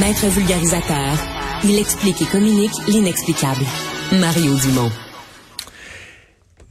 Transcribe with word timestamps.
Maître 0.00 0.26
vulgarisateur, 0.26 1.16
il 1.62 1.78
explique 1.78 2.20
et 2.20 2.26
communique 2.26 2.74
l'inexplicable. 2.88 3.64
Mario 4.12 4.56
Dumont. 4.56 5.03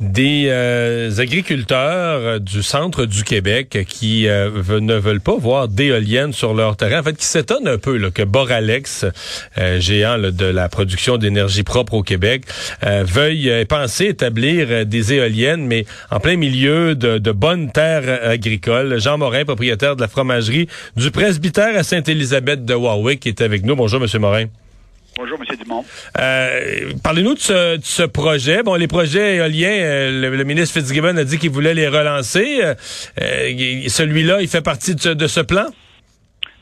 Des 0.04 0.48
euh, 0.50 1.12
agriculteurs 1.18 2.42
du 2.42 2.62
centre 2.62 3.06
du 3.06 3.24
Québec 3.24 3.86
qui 3.88 4.28
euh, 4.28 4.50
ne 4.82 4.96
veulent 4.96 5.22
pas 5.22 5.38
voir 5.38 5.70
d'éoliennes 5.70 6.34
sur 6.34 6.54
leur 6.54 6.76
terrain, 6.76 7.00
en 7.00 7.04
fait, 7.04 7.16
qui 7.16 7.26
s'étonnent 7.26 7.70
un 7.70 7.78
peu 7.78 7.98
que 8.10 8.24
Boralex, 8.24 9.06
euh, 9.58 9.80
géant 9.80 10.18
de 10.18 10.46
la 10.46 10.68
production 10.68 11.18
d'énergie 11.18 11.64
propre 11.64 11.94
au 11.94 12.04
Québec, 12.04 12.44
veuille 12.82 13.66
penser 13.66 14.08
établir 14.08 14.86
des 14.86 15.14
éoliennes, 15.14 15.66
mais 15.66 15.86
en 16.12 16.20
plein 16.20 16.36
milieu 16.36 16.96
de, 16.96 17.18
de 17.18 17.32
bonnes 17.32 17.72
terres 17.72 18.28
agricoles. 18.28 19.00
Jean 19.00 19.18
Morin, 19.18 19.46
propriétaire 19.46 19.96
de 19.96 20.02
la 20.02 20.10
fromagerie 20.10 20.68
du 20.98 21.12
presbytère 21.12 21.78
à 21.78 21.84
Sainte-Élisabeth 21.84 22.66
de 22.66 22.74
Warwick, 22.74 23.22
qui 23.22 23.30
est 23.30 23.42
avec 23.42 23.64
nous. 23.64 23.76
Bonjour, 23.76 24.02
Monsieur 24.02 24.20
Morin. 24.20 24.48
Bonjour, 25.16 25.38
M. 25.40 25.56
Dumont. 25.62 25.86
Euh, 26.20 26.92
Parlez-nous 27.04 27.36
de 27.36 27.40
ce, 27.40 27.78
de 27.78 27.84
ce, 27.84 28.04
projet. 28.04 28.64
Bon, 28.64 28.74
les 28.76 28.88
projets 28.88 29.36
éoliens, 29.36 29.70
euh, 29.70 30.30
le, 30.30 30.44
ministre 30.44 30.80
Fitzgibbon 30.80 31.16
a 31.18 31.24
dit 31.24 31.38
qu'il 31.38 31.52
voulait 31.52 31.76
les 31.76 31.88
relancer. 31.88 32.62
Euh, 32.64 32.74
euh 33.22 33.88
Celui-là, 33.88 34.42
il 34.42 34.48
fait 34.48 34.64
partie 34.64 34.96
de 34.96 35.00
ce, 35.00 35.10
de 35.10 35.28
ce 35.28 35.42
plan? 35.42 35.66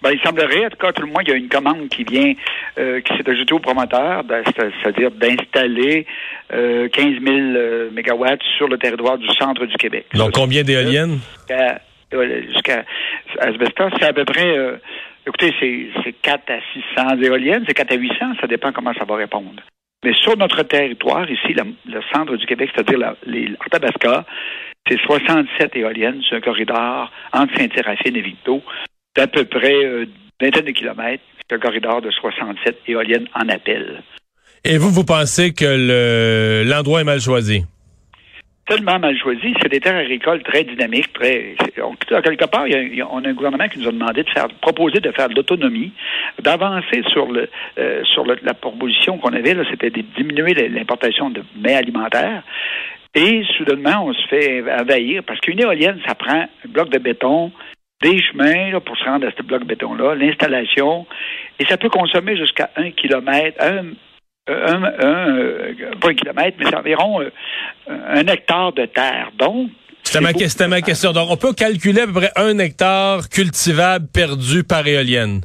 Ben, 0.01 0.11
il 0.11 0.19
semblerait, 0.19 0.65
en 0.65 0.69
tout 0.69 0.77
cas, 0.77 0.91
tout 0.91 1.03
le 1.03 1.07
moins, 1.07 1.21
il 1.23 1.29
y 1.29 1.31
a 1.31 1.35
une 1.35 1.47
commande 1.47 1.87
qui 1.89 2.03
vient, 2.03 2.33
euh, 2.77 2.99
qui 3.01 3.15
s'est 3.15 3.29
ajoutée 3.29 3.53
au 3.53 3.59
promoteur, 3.59 4.23
c'est-à-dire 4.83 5.11
d'installer 5.11 6.05
euh, 6.51 6.89
15 6.89 7.05
000 7.23 7.91
mégawatts 7.93 8.41
sur 8.57 8.67
le 8.67 8.77
territoire 8.77 9.17
du 9.17 9.29
centre 9.29 9.65
du 9.65 9.75
Québec. 9.77 10.07
Donc, 10.15 10.31
combien 10.31 10.63
d'éoliennes? 10.63 11.19
Jusqu'à 12.51 12.83
Asbestos, 13.39 13.91
c'est 13.97 14.07
à 14.07 14.13
peu 14.13 14.25
près 14.25 14.57
Écoutez, 15.25 15.53
c'est 16.03 16.13
4 16.21 16.51
à 16.51 16.59
600 16.95 17.21
éoliennes, 17.21 17.63
c'est 17.67 17.73
4 17.73 17.93
à 17.93 17.95
800, 17.95 18.15
ça 18.41 18.47
dépend 18.47 18.71
comment 18.71 18.93
ça 18.93 19.05
va 19.05 19.15
répondre. 19.15 19.61
Mais 20.03 20.13
sur 20.13 20.35
notre 20.35 20.63
territoire, 20.63 21.29
ici, 21.29 21.53
le 21.53 22.01
centre 22.11 22.35
du 22.35 22.45
Québec, 22.47 22.71
c'est-à-dire 22.73 23.13
les 23.27 23.53
Tabasca, 23.69 24.25
c'est 24.87 24.99
67 24.99 25.75
éoliennes 25.75 26.21
sur 26.23 26.37
un 26.37 26.41
corridor 26.41 27.11
entre 27.33 27.55
Saint-Séraphine 27.55 28.15
et 28.15 28.21
Victo, 28.21 28.63
d'à 29.15 29.27
peu 29.27 29.45
près 29.45 29.83
une 29.83 30.09
vingtaine 30.41 30.65
de 30.65 30.71
kilomètres. 30.71 31.23
C'est 31.47 31.55
un 31.55 31.59
corridor 31.59 32.01
de 32.01 32.09
67 32.09 32.79
éoliennes 32.87 33.27
en 33.35 33.47
appel. 33.49 34.01
Et 34.63 34.77
vous, 34.77 34.89
vous 34.89 35.03
pensez 35.03 35.53
que 35.53 36.65
l'endroit 36.67 37.01
est 37.01 37.03
mal 37.03 37.19
choisi? 37.19 37.63
Mal 38.79 39.17
choisi. 39.17 39.53
C'est 39.61 39.69
des 39.69 39.79
terres 39.79 39.97
agricoles 39.97 40.41
très 40.43 40.63
dynamiques, 40.63 41.11
très. 41.13 41.55
quelque 42.23 42.45
part, 42.45 42.65
on 43.11 43.23
a 43.23 43.27
un 43.27 43.33
gouvernement 43.33 43.67
qui 43.67 43.79
nous 43.79 43.87
a 43.87 43.91
demandé 43.91 44.23
de 44.23 44.29
faire, 44.29 44.47
proposer 44.61 44.99
de 44.99 45.11
faire 45.11 45.29
de 45.29 45.35
l'autonomie, 45.35 45.91
d'avancer 46.39 47.03
sur 47.09 47.31
le 47.31 47.49
euh, 47.77 48.03
sur 48.05 48.25
la 48.25 48.53
proposition 48.53 49.17
qu'on 49.17 49.33
avait 49.33 49.55
c'était 49.69 49.89
de 49.89 50.01
diminuer 50.17 50.53
l'importation 50.69 51.29
de 51.29 51.43
mets 51.57 51.75
alimentaires. 51.75 52.43
Et 53.13 53.43
soudainement, 53.57 54.05
on 54.05 54.13
se 54.13 54.27
fait 54.27 54.63
envahir 54.79 55.23
parce 55.23 55.39
qu'une 55.41 55.59
éolienne, 55.59 55.99
ça 56.07 56.15
prend 56.15 56.43
un 56.43 56.69
bloc 56.69 56.89
de 56.89 56.97
béton, 56.97 57.51
des 58.01 58.21
chemins 58.21 58.79
pour 58.79 58.97
se 58.97 59.03
rendre 59.03 59.27
à 59.27 59.31
ce 59.37 59.43
bloc 59.43 59.63
de 59.63 59.67
béton-là, 59.67 60.15
l'installation, 60.15 61.05
et 61.59 61.65
ça 61.65 61.77
peut 61.77 61.89
consommer 61.89 62.37
jusqu'à 62.37 62.69
un 62.77 62.91
kilomètre, 62.91 63.61
un, 63.61 63.91
un, 64.47 64.83
un, 64.83 65.97
pas 65.99 66.09
un 66.09 66.13
kilomètre, 66.13 66.57
mais 66.59 66.65
c'est 66.69 66.75
environ 66.75 67.21
euh, 67.21 67.29
un 67.87 68.27
hectare 68.27 68.73
de 68.73 68.85
terre. 68.85 69.31
Donc, 69.37 69.69
c'était 70.03 70.19
ma, 70.19 70.67
ma 70.67 70.81
question. 70.81 71.11
Donc, 71.11 71.29
on 71.29 71.37
peut 71.37 71.53
calculer 71.53 72.01
à 72.01 72.07
peu 72.07 72.13
près 72.13 72.31
un 72.35 72.57
hectare 72.57 73.29
cultivable 73.29 74.07
perdu 74.11 74.63
par 74.63 74.85
éolienne. 74.85 75.41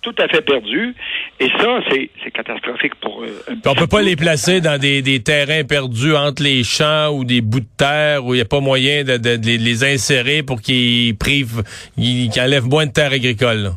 Tout 0.00 0.14
à 0.18 0.28
fait 0.28 0.42
perdu. 0.42 0.94
Et 1.40 1.48
ça, 1.48 1.80
c'est 1.90 2.30
catastrophique 2.30 2.94
pour 2.96 3.24
eux. 3.24 3.42
On 3.66 3.74
peut 3.74 3.88
pas 3.88 4.02
les 4.02 4.14
placer 4.14 4.60
dans 4.60 4.78
des, 4.78 5.02
des, 5.02 5.20
terrains 5.20 5.64
perdus 5.64 6.14
entre 6.14 6.44
les 6.44 6.62
champs 6.62 7.08
ou 7.10 7.24
des 7.24 7.40
bouts 7.40 7.60
de 7.60 7.66
terre 7.76 8.24
où 8.24 8.32
il 8.32 8.36
n'y 8.36 8.42
a 8.42 8.46
pas 8.46 8.60
moyen 8.60 9.02
de, 9.02 9.16
de, 9.16 9.36
les, 9.36 9.84
insérer 9.84 10.44
pour 10.44 10.60
qu'ils 10.60 11.16
privent, 11.18 11.64
qu'ils 11.96 12.30
enlèvent 12.40 12.68
moins 12.68 12.86
de 12.86 12.92
terre 12.92 13.12
agricole. 13.12 13.72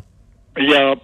Il 0.56 0.70
y 0.70 0.74
a 0.74 0.94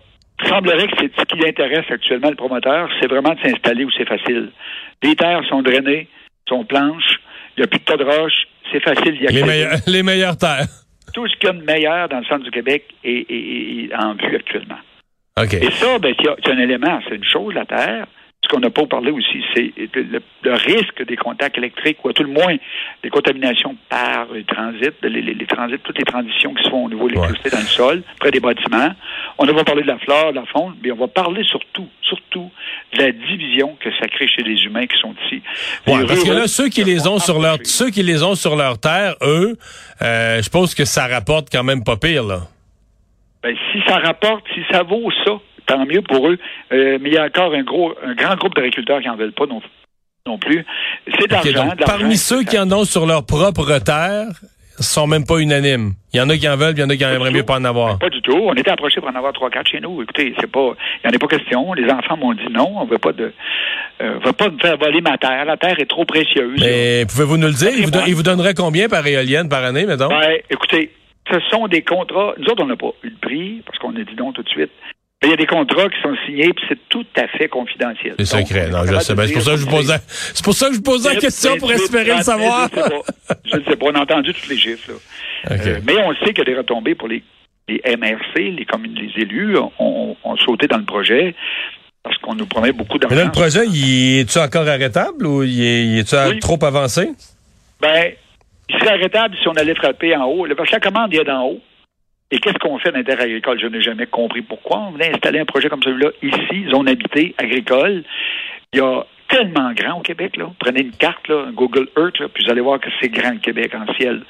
il 0.43 0.49
semblerait 0.49 0.87
que 0.89 0.97
c'est 1.01 1.13
ce 1.19 1.25
qui 1.25 1.47
intéresse 1.47 1.87
actuellement 1.91 2.31
le 2.31 2.37
promoteur, 2.37 2.89
c'est 3.01 3.09
vraiment 3.09 3.35
de 3.35 3.41
s'installer 3.41 3.85
où 3.85 3.91
c'est 3.91 4.07
facile. 4.07 4.51
Les 5.03 5.17
terres 5.17 5.43
sont 5.49 5.63
drainées, 5.63 6.09
sont 6.49 6.65
planches, 6.65 7.21
il 7.57 7.61
n'y 7.61 7.65
a 7.65 7.67
plus 7.69 7.79
de 7.79 7.85
tas 7.85 7.97
de 7.97 8.05
roches, 8.05 8.47
c'est 8.73 8.83
facile 8.83 9.19
d'y 9.19 9.27
accéder. 9.27 9.69
Les, 9.87 10.03
meilleures 10.03 10.37
terres. 10.37 10.67
Tout 11.15 11.27
ce 11.27 11.37
qu'il 11.37 11.49
y 11.49 11.51
a 11.51 11.55
de 11.55 11.65
meilleur 11.65 12.09
dans 12.09 12.19
le 12.19 12.25
centre 12.25 12.45
du 12.45 12.51
Québec 12.51 12.85
est, 13.03 13.89
en 13.95 14.15
vue 14.15 14.37
actuellement. 14.37 14.79
Et 15.39 15.71
ça, 15.71 15.99
ben, 15.99 16.15
c'est 16.19 16.51
un 16.51 16.59
élément, 16.59 17.01
c'est 17.09 17.17
une 17.17 17.25
chose, 17.25 17.55
la 17.55 17.67
terre, 17.67 18.07
ce 18.47 18.55
qu'on 18.55 18.61
n'a 18.61 18.71
pas 18.71 18.87
parlé 18.87 19.11
aussi, 19.11 19.43
c'est 19.55 19.73
le, 19.77 20.23
risque 20.45 21.05
des 21.05 21.17
contacts 21.17 21.59
électriques, 21.59 21.99
ou 22.05 22.09
à 22.09 22.13
tout 22.13 22.23
le 22.23 22.31
moins 22.31 22.57
des 23.03 23.11
contaminations 23.11 23.77
par 23.89 24.27
le 24.33 24.45
transit, 24.45 24.93
les, 25.03 25.23
les, 25.23 25.47
transits, 25.47 25.79
toutes 25.83 25.99
les 25.99 26.05
transitions 26.05 26.55
qui 26.55 26.63
se 26.63 26.71
font 26.71 26.85
au 26.85 26.89
niveau 26.89 27.09
de 27.09 27.15
l'électricité 27.15 27.51
dans 27.51 27.63
le 27.63 27.67
sol, 27.67 28.03
près 28.21 28.31
des 28.31 28.41
bâtiments. 28.41 28.91
On 29.39 29.47
va 29.47 29.65
parler 29.65 29.83
de 29.83 29.89
la 29.89 29.99
flore, 29.99 30.31
de 30.31 30.37
la 30.37 30.47
faune, 30.47 30.77
mais 30.83 30.93
on 30.93 30.97
va 30.97 31.09
parler 31.09 31.43
surtout, 31.45 31.89
surtout 32.03 32.51
de 32.95 32.99
la 32.99 33.13
division 33.13 33.77
que 33.81 33.91
ça 33.99 34.07
crée 34.07 34.29
chez 34.29 34.43
les 34.43 34.63
humains 34.65 34.87
qui 34.87 34.99
sont 35.01 35.15
ici. 35.27 35.43
parce 35.85 36.25
que 36.25 36.33
là, 36.33 36.47
ceux 36.47 36.69
qui 36.69 36.85
les 36.85 37.07
ont 37.07 37.19
sur 37.19 37.41
leur, 37.41 37.59
ceux 37.65 37.91
qui 37.91 38.03
les 38.03 38.23
ont 38.23 38.35
sur 38.35 38.57
leur 38.57 38.79
terre, 38.79 39.15
eux, 39.23 39.57
euh, 40.03 40.41
je 40.43 40.51
pense 40.51 40.75
que 40.75 40.85
ça 40.85 41.07
rapporte 41.07 41.49
quand 41.51 41.65
même 41.65 41.83
pas 41.83 41.97
pire, 41.97 42.25
là. 42.25 42.43
Ben, 43.43 43.55
si 43.73 43.81
ça 43.87 43.99
rapporte, 43.99 44.45
si 44.55 44.61
ça 44.71 44.83
vaut 44.83 45.11
ça, 45.25 45.33
tant 45.67 45.85
mieux 45.87 46.03
pour 46.03 46.29
eux. 46.29 46.39
Euh, 46.73 46.99
mais 47.01 47.11
il 47.11 47.15
y 47.15 47.19
a 47.19 47.25
encore 47.25 47.53
un 47.53 47.63
gros, 47.63 47.95
un 48.05 48.15
grand 48.15 48.37
groupe 48.37 48.55
d'agriculteurs 48.55 49.01
qui 49.01 49.09
n'en 49.09 49.17
veulent 49.17 49.33
pas 49.33 49.47
non, 49.47 49.61
non 50.27 50.39
plus. 50.39 50.65
C'est 51.19 51.29
d'argent. 51.29 51.75
parmi 51.85 52.17
ceux 52.17 52.43
qui 52.43 52.59
en 52.59 52.71
ont 52.73 52.85
sur 52.85 53.07
leur 53.07 53.25
propre 53.25 53.79
terre, 53.79 54.27
sont 54.81 55.07
même 55.07 55.25
pas 55.25 55.39
unanimes. 55.39 55.93
Il 56.13 56.19
y 56.19 56.21
en 56.21 56.29
a 56.29 56.37
qui 56.37 56.49
en 56.49 56.57
veulent, 56.57 56.75
il 56.77 56.81
y 56.81 56.83
en 56.83 56.91
a 56.91 56.97
qui 56.97 57.03
aimeraient 57.03 57.31
mieux 57.31 57.43
pas 57.43 57.57
en 57.57 57.65
avoir. 57.65 57.99
Pas 57.99 58.11
du 58.11 58.21
tout. 58.23 58.37
On 58.37 58.55
était 58.55 58.71
approché 58.71 59.01
pour 59.01 59.11
en 59.11 59.15
avoir 59.15 59.33
trois, 59.33 59.51
quatre 59.51 59.69
chez 59.69 59.81
nous. 59.81 60.03
Écoutez, 60.03 60.35
c'est 60.41 60.51
pas, 60.51 60.75
il 61.05 61.09
n'y 61.09 61.15
en 61.15 61.17
a 61.17 61.19
pas 61.19 61.27
question. 61.29 61.73
Les 61.75 61.91
enfants 61.91 62.17
m'ont 62.17 62.35
dit 62.35 62.49
non, 62.51 62.73
on 62.77 62.85
veut 62.85 62.99
pas 62.99 63.13
de, 63.13 63.33
euh, 64.03 64.19
veut 64.25 64.33
pas 64.33 64.49
me 64.49 64.59
faire 64.59 64.77
voler 64.77 65.01
ma 65.01 65.19
terre. 65.19 65.45
La 65.45 65.57
terre 65.57 65.79
est 65.79 65.89
trop 65.89 66.05
précieuse. 66.05 66.61
Mais 66.61 67.05
pouvez-vous 67.07 67.37
nous 67.37 67.49
le 67.49 67.53
dire? 67.55 67.71
Il 68.07 68.15
vous, 68.15 68.23
donnerait 68.23 68.55
combien 68.55 68.89
par 68.89 69.07
éolienne 69.07 69.49
par 69.49 69.65
année, 69.65 69.87
mettons? 69.87 70.09
Ben, 70.09 70.39
écoutez, 70.51 70.91
ce 71.31 71.41
sont 71.51 71.67
des 71.69 71.83
contrats. 71.83 72.35
Nous 72.39 72.47
autres, 72.47 72.63
on 72.63 72.67
n'a 72.67 72.77
pas 72.77 72.93
eu 73.03 73.11
le 73.11 73.17
prix 73.21 73.63
parce 73.67 73.79
qu'on 73.79 73.95
a 73.97 74.05
dit 74.05 74.17
non 74.17 74.33
tout 74.33 74.43
de 74.43 74.49
suite. 74.49 74.71
Il 75.23 75.31
y 75.31 75.33
a 75.33 75.37
des 75.37 75.47
contrats 75.47 75.89
qui 75.89 76.01
sont 76.03 76.15
signés, 76.27 76.53
puis 76.53 76.65
c'est 76.69 76.79
tout 76.89 77.07
à 77.17 77.27
fait 77.27 77.49
confidentiel. 77.49 78.15
C'est 78.19 78.27
secret, 78.27 78.69
non, 78.69 78.85
je 78.85 78.99
sais. 79.01 79.15
Ben, 79.15 79.27
c'est 79.27 79.33
pour 79.35 79.43
ça 79.43 79.51
que 79.53 79.57
je 79.57 79.65
vous 79.65 79.71
posais, 79.71 79.97
c'est 80.09 80.45
pour 80.45 80.55
ça 80.55 80.69
que 80.69 80.75
je 80.75 80.81
posais 80.81 81.15
la 81.15 81.21
question 81.21 81.57
pour 81.57 81.73
espérer 81.73 82.17
le 82.17 82.23
savoir. 82.23 82.69
Je 83.45 83.57
ne 83.57 83.65
sais 83.65 83.77
pas. 83.77 83.87
On 83.87 83.95
a 83.95 84.01
entendu 84.01 84.35
tous 84.35 84.49
les 84.49 84.59
chiffres, 84.59 84.93
là. 84.93 84.99
Euh, 85.49 85.79
mais 85.87 85.97
on 85.99 86.13
sait 86.15 86.33
qu'il 86.33 86.39
y 86.39 86.41
a 86.41 86.45
des 86.45 86.57
retombées 86.57 86.97
pour 86.97 87.07
les, 87.07 87.23
les 87.69 87.81
MRC, 87.97 88.57
les 88.57 88.65
communes, 88.65 88.95
les 88.95 89.23
élus 89.23 89.57
ont, 89.79 90.17
ont 90.25 90.37
sauté 90.39 90.67
dans 90.67 90.79
le 90.79 90.85
projet 90.85 91.37
parce 92.07 92.19
qu'on 92.19 92.35
nous 92.35 92.47
promet 92.47 92.73
beaucoup 92.73 92.99
d'argent. 92.99 93.15
Mais 93.15 93.23
là, 93.23 93.27
le 93.27 93.33
projet, 93.33 93.67
il 93.67 94.21
est-tu 94.21 94.39
encore 94.39 94.69
arrêtable 94.69 95.27
ou 95.27 95.43
il 95.43 95.99
est-tu 95.99 96.39
trop 96.39 96.59
avancé? 96.65 97.11
Ben, 97.81 98.13
il 98.69 98.79
serait 98.79 98.95
arrêtable 98.95 99.37
si 99.43 99.49
on 99.49 99.53
allait 99.55 99.75
frapper 99.75 100.15
en 100.17 100.25
haut. 100.25 100.47
Parce 100.57 100.69
que 100.71 100.75
la 100.77 100.81
commande 100.81 101.13
est 101.13 101.25
d'en 101.25 101.47
haut. 101.47 101.61
Et 102.31 102.39
qu'est-ce 102.39 102.59
qu'on 102.59 102.79
fait 102.79 102.91
dans 102.91 103.03
terres 103.05 103.21
agricoles? 103.21 103.61
Je 103.61 103.69
n'ai 103.69 103.81
jamais 103.81 104.07
compris 104.07 104.43
pourquoi. 104.43 104.79
On 104.79 104.91
venait 104.93 105.15
installer 105.15 105.39
un 105.39 105.45
projet 105.45 105.69
comme 105.69 105.83
celui-là 105.83 106.11
ici, 106.23 106.67
zone 106.71 106.89
habitée, 106.89 107.35
agricole. 107.39 108.03
Il 108.73 108.81
y 108.81 108.83
a 108.83 109.05
tellement 109.29 109.73
grand 109.73 109.99
au 109.99 110.03
Québec, 110.03 110.37
là. 110.37 110.51
Prenez 110.59 110.83
une 110.83 110.93
carte, 110.93 111.29
là, 111.29 111.47
Google 111.53 111.89
Earth, 111.97 112.19
là, 112.19 112.29
puis 112.29 112.45
vous 112.45 112.51
allez 112.51 112.61
voir 112.61 112.81
que 112.81 112.89
c'est 113.01 113.09
grand 113.09 113.31
le 113.31 113.39
Québec 113.39 113.73
en 113.75 113.93
ciel. 113.95 114.23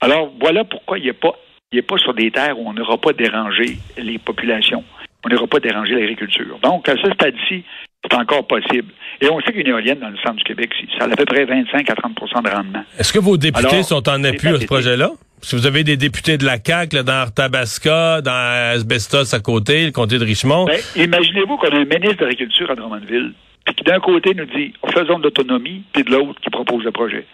Alors, 0.00 0.32
voilà 0.40 0.64
pourquoi 0.64 0.98
il 0.98 1.04
n'est 1.04 1.12
pas, 1.12 1.32
pas 1.88 1.98
sur 1.98 2.14
des 2.14 2.30
terres 2.30 2.58
où 2.58 2.68
on 2.68 2.72
n'aura 2.72 2.98
pas 2.98 3.12
dérangé 3.12 3.76
les 3.96 4.18
populations. 4.18 4.84
On 5.24 5.28
n'aura 5.28 5.46
pas 5.46 5.60
dérangé 5.60 5.94
l'agriculture. 5.94 6.58
Donc, 6.62 6.88
à 6.88 6.96
ce 6.96 7.10
stade-ci, 7.12 7.64
c'est 8.02 8.16
encore 8.16 8.46
possible. 8.46 8.92
Et 9.20 9.30
on 9.30 9.40
sait 9.40 9.52
qu'une 9.52 9.66
éolienne 9.66 10.00
dans 10.00 10.08
le 10.08 10.16
centre 10.18 10.36
du 10.36 10.44
Québec, 10.44 10.72
ça 10.98 11.04
a 11.04 11.12
à 11.12 11.16
peu 11.16 11.24
près 11.24 11.44
25 11.44 11.88
à 11.88 11.94
30% 11.94 12.42
de 12.42 12.50
rendement. 12.50 12.84
Est-ce 12.98 13.12
que 13.12 13.18
vos 13.18 13.36
députés 13.36 13.82
sont 13.82 14.08
en 14.08 14.24
appui 14.24 14.48
à 14.48 14.58
ce 14.58 14.66
projet-là? 14.66 15.10
Si 15.42 15.56
vous 15.56 15.66
avez 15.66 15.82
des 15.82 15.96
députés 15.96 16.38
de 16.38 16.46
la 16.46 16.58
CAQ 16.64 16.96
là, 16.96 17.02
dans 17.02 17.12
Arthabasca, 17.12 18.20
dans 18.20 18.72
Asbestos 18.74 19.34
à 19.34 19.40
côté, 19.40 19.86
le 19.86 19.90
comté 19.90 20.18
de 20.18 20.24
Richmond. 20.24 20.66
Ben, 20.66 20.78
imaginez-vous 20.94 21.56
qu'on 21.56 21.68
a 21.68 21.78
un 21.78 21.84
ministre 21.84 22.18
de 22.18 22.26
l'Agriculture 22.26 22.70
à 22.70 22.76
Drummondville, 22.76 23.32
puis 23.64 23.74
qui 23.74 23.82
d'un 23.82 23.98
côté 23.98 24.34
nous 24.34 24.44
dit 24.44 24.72
faisons 24.94 25.18
de 25.18 25.24
l'autonomie, 25.24 25.82
puis 25.92 26.04
de 26.04 26.12
l'autre 26.12 26.40
qui 26.40 26.50
propose 26.50 26.84
le 26.84 26.92
projet. 26.92 27.26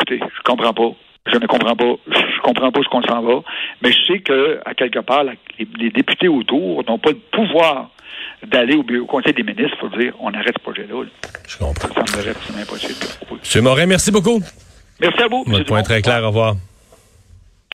Écoutez, 0.00 0.20
je 0.20 0.42
comprends 0.42 0.72
pas. 0.72 0.90
Je 1.30 1.38
ne 1.38 1.46
comprends 1.46 1.76
pas. 1.76 1.94
Je 2.06 2.40
comprends 2.42 2.70
pas 2.70 2.80
ce 2.82 2.88
qu'on 2.88 3.02
s'en 3.02 3.22
va. 3.22 3.42
Mais 3.82 3.92
je 3.92 4.12
sais 4.12 4.18
que, 4.20 4.60
à 4.64 4.74
quelque 4.74 5.00
part, 5.00 5.24
les, 5.24 5.90
députés 5.90 6.28
autour 6.28 6.84
n'ont 6.88 6.98
pas 6.98 7.10
le 7.10 7.18
pouvoir 7.32 7.90
d'aller 8.50 8.76
au, 8.76 9.06
Conseil 9.06 9.32
des 9.32 9.42
ministres 9.42 9.76
pour 9.78 9.90
dire 9.90 10.14
on 10.20 10.32
arrête 10.32 10.54
ce 10.56 10.62
projet-là. 10.62 11.04
Je 11.48 11.58
comprends. 11.58 11.88
Ça 11.88 12.00
me 12.00 12.62
impossible. 12.62 12.94
M. 13.30 13.62
Morin, 13.62 13.86
merci 13.86 14.10
beaucoup. 14.10 14.40
Merci 15.00 15.22
à 15.22 15.28
vous. 15.28 15.44
Votre 15.46 15.64
point 15.64 15.82
très 15.82 16.02
clair. 16.02 16.22
Au 16.22 16.28
revoir. 16.28 16.54